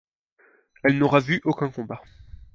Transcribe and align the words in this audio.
Elle 0.83 0.97
n'aura 0.97 1.19
vu 1.19 1.41
aucun 1.43 1.69
combat. 1.69 2.01